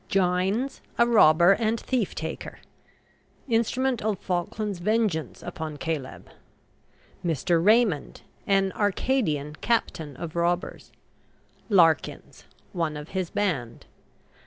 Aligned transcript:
GINES, 0.09 0.81
a 0.97 1.05
robber 1.05 1.51
and 1.51 1.79
thief 1.79 2.15
taker, 2.15 2.57
instrument 3.47 4.01
of 4.01 4.17
Falkland's 4.17 4.79
vengeance 4.79 5.43
upon 5.43 5.77
Caleb. 5.77 6.27
MR. 7.23 7.63
RAYMOND, 7.63 8.21
an 8.47 8.71
"Arcadian" 8.71 9.57
captain 9.61 10.17
of 10.17 10.35
robbers. 10.35 10.91
LARKINS, 11.69 12.45
one 12.71 12.97
of 12.97 13.09
his 13.09 13.29
band. 13.29 13.85